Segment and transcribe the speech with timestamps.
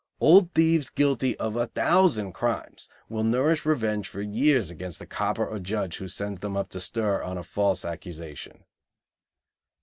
[0.19, 5.45] Old thieves guilty of a thousand crimes will nourish revenge for years against the copper
[5.45, 8.63] or judge who sends them up to "stir" on a false accusation.